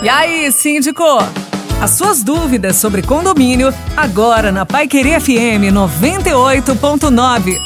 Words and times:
E 0.00 0.08
aí, 0.08 0.52
síndico? 0.52 1.02
As 1.80 1.90
suas 1.90 2.22
dúvidas 2.22 2.76
sobre 2.76 3.02
condomínio, 3.02 3.74
agora 3.96 4.52
na 4.52 4.64
Pai 4.64 4.86
Querer 4.86 5.20
FM 5.20 5.74
98.9. 5.74 7.58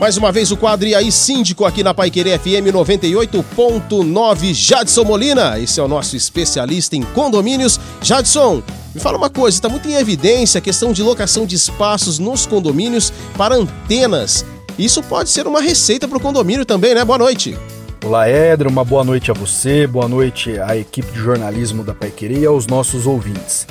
Mais 0.00 0.16
uma 0.16 0.32
vez 0.32 0.50
o 0.50 0.56
quadro 0.56 0.88
E 0.88 0.94
aí 0.94 1.12
Síndico 1.12 1.64
aqui 1.64 1.84
na 1.84 1.94
Pai 1.94 2.10
Querer 2.10 2.36
FM 2.36 2.74
98.9. 2.74 4.54
Jadson 4.54 5.04
Molina, 5.04 5.56
esse 5.60 5.78
é 5.78 5.82
o 5.82 5.88
nosso 5.88 6.16
especialista 6.16 6.96
em 6.96 7.02
condomínios. 7.02 7.78
Jadson, 8.02 8.60
me 8.92 9.00
fala 9.00 9.16
uma 9.16 9.30
coisa, 9.30 9.56
está 9.56 9.68
muito 9.68 9.88
em 9.88 9.94
evidência 9.94 10.58
a 10.58 10.62
questão 10.62 10.92
de 10.92 11.00
locação 11.00 11.46
de 11.46 11.54
espaços 11.54 12.18
nos 12.18 12.44
condomínios 12.44 13.12
para 13.36 13.54
antenas. 13.54 14.44
Isso 14.76 15.00
pode 15.00 15.30
ser 15.30 15.46
uma 15.46 15.60
receita 15.60 16.08
para 16.08 16.18
o 16.18 16.20
condomínio 16.20 16.64
também, 16.64 16.92
né? 16.92 17.04
Boa 17.04 17.18
noite. 17.18 17.56
Olá, 18.02 18.26
Éder, 18.26 18.66
uma 18.66 18.82
boa 18.82 19.04
noite 19.04 19.30
a 19.30 19.34
você, 19.34 19.86
boa 19.86 20.08
noite 20.08 20.58
à 20.58 20.74
equipe 20.74 21.12
de 21.12 21.18
jornalismo 21.18 21.84
da 21.84 21.92
Paiqueria 21.92 22.38
e 22.38 22.46
aos 22.46 22.66
nossos 22.66 23.06
ouvintes. 23.06 23.66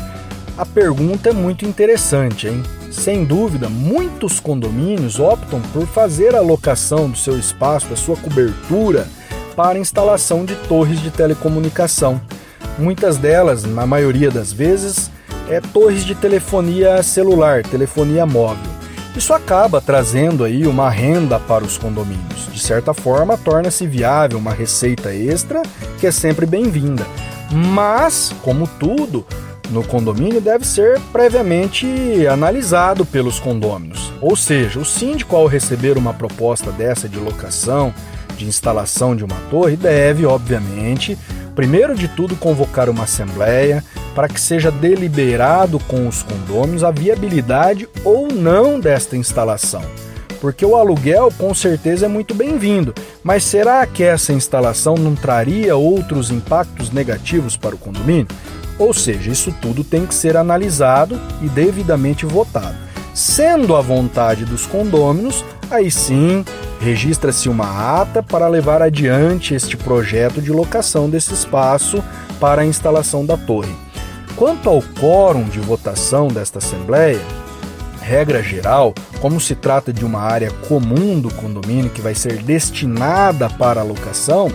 A 0.56 0.64
pergunta 0.64 1.30
é 1.30 1.34
muito 1.34 1.66
interessante, 1.66 2.48
hein? 2.48 2.62
Sem 2.92 3.26
dúvida, 3.26 3.68
muitos 3.70 4.40
condomínios 4.40 5.20
optam 5.20 5.60
por 5.74 5.88
fazer 5.88 6.36
a 6.36 6.42
locação 6.42 7.10
do 7.10 7.18
seu 7.18 7.40
espaço, 7.40 7.88
da 7.88 7.96
sua 7.96 8.16
cobertura, 8.18 9.08
para 9.56 9.80
instalação 9.80 10.46
de 10.46 10.54
torres 10.56 11.02
de 11.02 11.10
telecomunicação. 11.10 12.22
Muitas 12.78 13.18
delas, 13.18 13.64
na 13.64 13.88
maioria 13.88 14.30
das 14.30 14.54
vezes, 14.54 15.10
é 15.50 15.60
torres 15.60 16.06
de 16.06 16.14
telefonia 16.14 17.02
celular, 17.02 17.64
telefonia 17.64 18.28
móvel. 18.28 18.79
Isso 19.20 19.34
acaba 19.34 19.82
trazendo 19.82 20.46
aí 20.46 20.66
uma 20.66 20.90
renda 20.90 21.38
para 21.38 21.66
os 21.66 21.78
condomínios. 21.78 22.48
De 22.54 22.60
certa 22.62 22.94
forma, 22.94 23.38
torna-se 23.38 23.86
viável 23.86 24.40
uma 24.40 24.54
receita 24.54 25.14
extra 25.14 25.62
que 26.00 26.08
é 26.08 26.12
sempre 26.12 26.46
bem-vinda. 26.46 27.06
Mas, 27.52 28.34
como 28.42 28.66
tudo, 28.66 29.28
no 29.72 29.84
condomínio 29.84 30.40
deve 30.40 30.66
ser 30.66 31.02
previamente 31.12 31.86
analisado 32.32 33.06
pelos 33.06 33.42
condôminos. 33.42 34.10
Ou 34.22 34.38
seja, 34.38 34.80
o 34.80 34.86
síndico, 34.86 35.36
ao 35.36 35.48
receber 35.48 35.98
uma 35.98 36.14
proposta 36.14 36.72
dessa 36.72 37.10
de 37.10 37.20
locação, 37.20 37.94
de 38.38 38.46
instalação 38.46 39.18
de 39.18 39.26
uma 39.26 39.36
torre, 39.52 39.76
deve, 39.76 40.26
obviamente, 40.26 41.18
primeiro 41.54 41.94
de 41.94 42.08
tudo, 42.08 42.38
convocar 42.38 42.90
uma 42.90 43.04
assembleia 43.04 43.84
para 44.16 44.28
que 44.28 44.40
seja 44.40 44.72
deliberado 44.72 45.80
com 45.80 46.08
os 46.08 46.24
condôminos 46.24 46.84
a 46.84 46.92
viabilidade 46.92 47.88
ou 48.04 48.28
não 48.28 48.80
desta 48.80 49.16
instalação. 49.16 49.82
Porque 50.42 50.66
o 50.66 50.76
aluguel 50.76 51.32
com 51.38 51.54
certeza 51.54 52.06
é 52.06 52.10
muito 52.10 52.34
bem-vindo, 52.34 52.94
mas 53.24 53.44
será 53.44 53.86
que 53.86 54.04
essa 54.04 54.32
instalação 54.32 54.96
não 54.96 55.16
traria 55.16 55.76
outros 55.76 56.32
impactos 56.32 56.92
negativos 56.92 57.58
para 57.58 57.76
o 57.76 57.78
condomínio? 57.78 58.28
Ou 58.78 58.94
seja, 58.94 59.30
isso 59.30 59.54
tudo 59.62 59.84
tem 59.84 60.06
que 60.06 60.16
ser 60.16 60.38
analisado 60.38 61.20
e 61.42 61.50
devidamente 61.50 62.26
votado. 62.26 62.78
Sendo 63.14 63.76
a 63.76 63.82
vontade 63.82 64.46
dos 64.46 64.66
condôminos, 64.66 65.44
aí 65.70 65.92
sim 65.92 66.46
registra-se 66.80 67.50
uma 67.50 68.02
ata 68.02 68.24
para 68.24 68.48
levar 68.48 68.82
adiante 68.82 69.54
este 69.54 69.76
projeto 69.76 70.42
de 70.42 70.52
locação 70.52 71.10
desse 71.10 71.34
espaço 71.34 72.02
para 72.40 72.62
a 72.62 72.66
instalação 72.66 73.26
da 73.26 73.36
torre. 73.36 73.89
Quanto 74.36 74.70
ao 74.70 74.82
quórum 74.82 75.44
de 75.44 75.60
votação 75.60 76.28
desta 76.28 76.60
Assembleia, 76.60 77.20
regra 78.02 78.42
geral, 78.42 78.94
como 79.22 79.40
se 79.40 79.54
trata 79.54 79.94
de 79.94 80.04
uma 80.06 80.22
área 80.22 80.50
comum 80.68 81.20
do 81.20 81.34
condomínio 81.34 81.90
que 81.90 82.02
vai 82.02 82.16
ser 82.16 82.42
destinada 82.42 83.50
para 83.50 83.82
a 83.82 83.84
locação, 83.84 84.52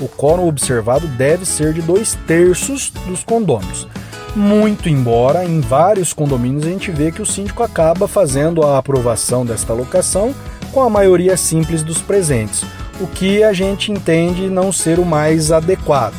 o 0.00 0.08
quórum 0.08 0.46
observado 0.46 1.06
deve 1.08 1.46
ser 1.46 1.72
de 1.72 1.80
dois 1.80 2.16
terços 2.26 2.90
dos 3.06 3.24
condôminos. 3.24 3.88
Muito 4.36 4.88
embora 4.88 5.44
em 5.44 5.60
vários 5.60 6.12
condomínios 6.12 6.66
a 6.66 6.68
gente 6.68 6.90
vê 6.90 7.10
que 7.10 7.22
o 7.22 7.26
síndico 7.26 7.62
acaba 7.62 8.06
fazendo 8.06 8.62
a 8.62 8.78
aprovação 8.78 9.44
desta 9.44 9.72
locação 9.72 10.34
com 10.72 10.82
a 10.82 10.90
maioria 10.90 11.36
simples 11.36 11.82
dos 11.82 12.02
presentes, 12.02 12.62
o 13.00 13.06
que 13.06 13.42
a 13.42 13.52
gente 13.52 13.90
entende 13.90 14.48
não 14.48 14.70
ser 14.70 14.98
o 14.98 15.04
mais 15.04 15.50
adequado. 15.50 16.14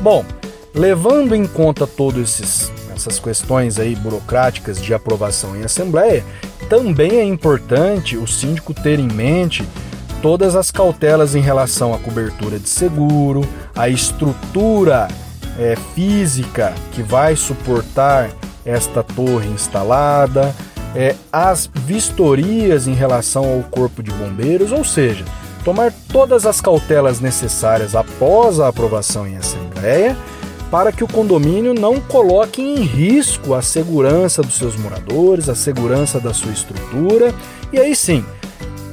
Bom, 0.00 0.24
levando 0.74 1.34
em 1.34 1.46
conta 1.46 1.86
todas 1.86 2.70
essas 2.94 3.18
questões 3.18 3.78
aí 3.78 3.94
burocráticas 3.94 4.80
de 4.80 4.94
aprovação 4.94 5.56
em 5.56 5.64
assembleia, 5.64 6.24
também 6.68 7.18
é 7.18 7.24
importante 7.24 8.16
o 8.16 8.26
síndico 8.26 8.72
ter 8.72 8.98
em 8.98 9.08
mente 9.08 9.66
todas 10.22 10.54
as 10.54 10.70
cautelas 10.70 11.34
em 11.34 11.40
relação 11.40 11.92
à 11.92 11.98
cobertura 11.98 12.58
de 12.58 12.68
seguro, 12.68 13.42
a 13.74 13.88
estrutura 13.88 15.08
é, 15.58 15.76
física 15.94 16.72
que 16.92 17.02
vai 17.02 17.34
suportar 17.34 18.30
esta 18.64 19.02
torre 19.02 19.48
instalada, 19.48 20.54
é, 20.94 21.16
as 21.32 21.68
vistorias 21.74 22.86
em 22.86 22.94
relação 22.94 23.52
ao 23.52 23.62
corpo 23.64 24.02
de 24.02 24.12
bombeiros, 24.12 24.70
ou 24.70 24.84
seja, 24.84 25.24
tomar 25.64 25.92
todas 26.12 26.46
as 26.46 26.60
cautelas 26.60 27.18
necessárias 27.18 27.94
após 27.94 28.60
a 28.60 28.68
aprovação 28.68 29.26
em 29.26 29.36
assembleia 29.36 30.16
para 30.72 30.90
que 30.90 31.04
o 31.04 31.08
condomínio 31.08 31.74
não 31.74 32.00
coloque 32.00 32.62
em 32.62 32.76
risco 32.80 33.52
a 33.52 33.60
segurança 33.60 34.40
dos 34.40 34.54
seus 34.54 34.74
moradores, 34.74 35.50
a 35.50 35.54
segurança 35.54 36.18
da 36.18 36.32
sua 36.32 36.50
estrutura. 36.50 37.34
E 37.70 37.78
aí 37.78 37.94
sim, 37.94 38.24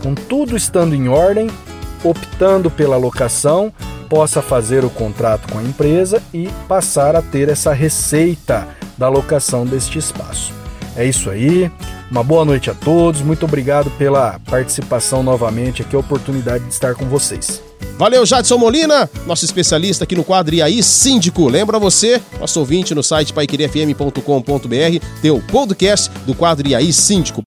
com 0.04 0.14
tudo 0.14 0.58
estando 0.58 0.94
em 0.94 1.08
ordem, 1.08 1.50
optando 2.04 2.70
pela 2.70 2.98
locação, 2.98 3.72
possa 4.10 4.42
fazer 4.42 4.84
o 4.84 4.90
contrato 4.90 5.50
com 5.50 5.58
a 5.58 5.64
empresa 5.64 6.22
e 6.34 6.50
passar 6.68 7.16
a 7.16 7.22
ter 7.22 7.48
essa 7.48 7.72
receita 7.72 8.68
da 8.98 9.08
locação 9.08 9.66
deste 9.66 9.98
espaço. 9.98 10.52
É 10.98 11.06
isso 11.06 11.30
aí. 11.30 11.72
Uma 12.12 12.26
boa 12.26 12.44
noite 12.44 12.70
a 12.70 12.74
todos. 12.74 13.22
Muito 13.22 13.46
obrigado 13.46 13.90
pela 13.92 14.38
participação 14.50 15.24
novamente 15.24 15.82
aqui, 15.82 15.96
a 15.96 16.00
oportunidade 16.00 16.66
de 16.66 16.74
estar 16.74 16.94
com 16.94 17.06
vocês. 17.06 17.69
Valeu, 18.00 18.26
Jadson 18.26 18.58
Molina, 18.58 19.10
nosso 19.28 19.44
especialista 19.44 20.06
aqui 20.06 20.16
no 20.16 20.24
quadro 20.24 20.56
E 20.56 20.62
aí 20.62 20.82
Síndico. 20.82 21.50
Lembra 21.50 21.78
você, 21.78 22.22
nosso 22.40 22.58
ouvinte 22.58 22.96
no 22.96 23.04
site 23.04 23.34
paiquerefm.com.br, 23.34 25.06
tem 25.22 25.32
o 25.32 25.42
podcast 25.42 26.10
do 26.26 26.34
quadro 26.34 26.66
E 26.66 26.74
aí 26.74 26.94
Síndico. 26.94 27.44